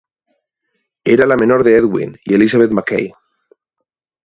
[1.03, 3.13] Era la menor de Edwin y Elizabeth McKay.